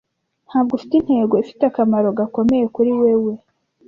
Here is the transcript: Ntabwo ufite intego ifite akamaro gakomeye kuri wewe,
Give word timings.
Ntabwo 0.47 0.71
ufite 0.77 0.93
intego 0.97 1.33
ifite 1.43 1.63
akamaro 1.67 2.07
gakomeye 2.19 2.65
kuri 2.75 2.91
wewe, 2.99 3.31